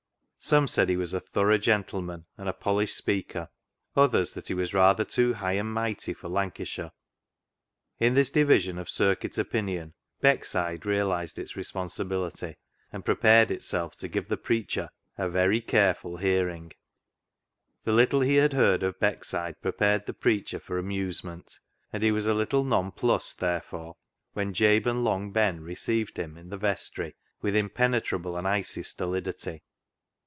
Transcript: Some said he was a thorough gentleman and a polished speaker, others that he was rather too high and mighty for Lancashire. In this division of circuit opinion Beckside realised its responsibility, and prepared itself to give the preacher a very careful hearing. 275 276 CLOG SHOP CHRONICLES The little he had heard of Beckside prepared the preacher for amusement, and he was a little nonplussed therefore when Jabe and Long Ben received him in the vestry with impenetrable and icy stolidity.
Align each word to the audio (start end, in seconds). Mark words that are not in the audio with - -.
Some 0.43 0.65
said 0.65 0.89
he 0.89 0.97
was 0.97 1.13
a 1.13 1.19
thorough 1.19 1.59
gentleman 1.59 2.25
and 2.35 2.49
a 2.49 2.53
polished 2.53 2.97
speaker, 2.97 3.49
others 3.95 4.33
that 4.33 4.47
he 4.47 4.55
was 4.55 4.73
rather 4.73 5.05
too 5.05 5.35
high 5.35 5.51
and 5.53 5.71
mighty 5.71 6.15
for 6.15 6.29
Lancashire. 6.29 6.91
In 7.99 8.15
this 8.15 8.31
division 8.31 8.79
of 8.79 8.89
circuit 8.89 9.37
opinion 9.37 9.93
Beckside 10.19 10.83
realised 10.83 11.37
its 11.37 11.55
responsibility, 11.55 12.55
and 12.91 13.05
prepared 13.05 13.51
itself 13.51 13.95
to 13.97 14.07
give 14.07 14.29
the 14.29 14.35
preacher 14.35 14.89
a 15.15 15.29
very 15.29 15.61
careful 15.61 16.17
hearing. 16.17 16.73
275 17.85 17.85
276 17.85 17.85
CLOG 17.85 17.85
SHOP 17.85 17.85
CHRONICLES 17.85 17.85
The 17.85 17.93
little 18.01 18.21
he 18.25 18.35
had 18.41 18.53
heard 18.53 18.81
of 18.81 18.99
Beckside 18.99 19.61
prepared 19.61 20.05
the 20.07 20.13
preacher 20.15 20.59
for 20.59 20.79
amusement, 20.79 21.59
and 21.93 22.01
he 22.01 22.11
was 22.11 22.25
a 22.25 22.33
little 22.33 22.63
nonplussed 22.63 23.37
therefore 23.39 23.95
when 24.33 24.53
Jabe 24.55 24.87
and 24.89 25.03
Long 25.03 25.31
Ben 25.31 25.61
received 25.61 26.17
him 26.17 26.35
in 26.35 26.49
the 26.49 26.57
vestry 26.57 27.15
with 27.43 27.55
impenetrable 27.55 28.35
and 28.35 28.47
icy 28.47 28.81
stolidity. 28.81 29.61